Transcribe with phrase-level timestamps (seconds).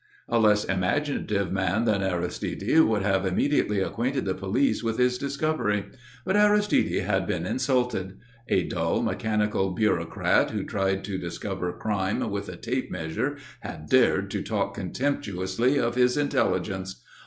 [0.27, 5.83] A less imaginative man than Aristide would have immediately acquainted the police with his discovery.
[6.25, 8.17] But Aristide had been insulted.
[8.47, 14.31] A dull, mechanical bureaucrat who tried to discover crime with a tape measure had dared
[14.31, 17.03] to talk contemptuously of his intelligence!